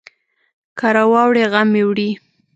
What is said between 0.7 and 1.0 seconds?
که